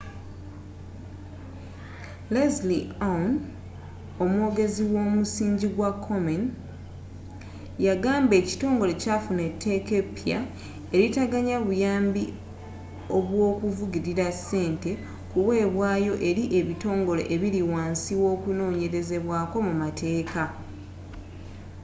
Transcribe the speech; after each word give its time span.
leslie 2.35 2.83
aun 3.09 3.23
omwogezi 4.23 4.83
womusingi 4.93 5.67
gwa 5.75 5.89
komen 6.05 6.41
yagamba 7.87 8.33
ekitongole 8.41 8.93
kyafuna 9.01 9.41
etteeka 9.49 9.93
epya 10.03 10.39
eritaganya 10.95 11.55
buyambi 11.67 12.23
obwokuvugilira 13.17 14.27
ssente 14.37 14.91
kuweebwayo 15.31 16.13
eri 16.29 16.43
ebitongole 16.59 17.23
ebiri 17.35 17.61
wansi 17.71 18.13
w'okunonyerezebwaako 18.21 19.57
mu 19.67 19.73
mateeka 19.81 20.43